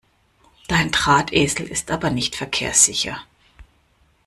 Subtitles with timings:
[0.67, 3.23] Dein Drahtesel ist aber nicht verkehrssicher!